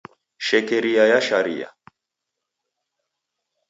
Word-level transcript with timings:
Shekeria 0.47 1.03
ya 1.07 1.21
sharia. 1.21 1.69